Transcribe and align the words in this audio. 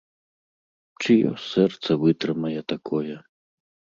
Чыё 1.01 1.31
сэрца 1.49 1.91
вытрымае 2.03 2.61
такое? 2.73 3.17